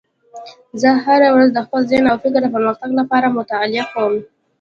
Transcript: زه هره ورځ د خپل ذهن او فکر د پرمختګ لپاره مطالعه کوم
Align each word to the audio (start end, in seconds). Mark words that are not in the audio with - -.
زه 0.81 0.89
هره 1.05 1.29
ورځ 1.35 1.49
د 1.53 1.59
خپل 1.65 1.81
ذهن 1.89 2.05
او 2.11 2.17
فکر 2.23 2.39
د 2.43 2.47
پرمختګ 2.55 2.91
لپاره 2.99 3.27
مطالعه 3.37 3.83
کوم 3.93 4.13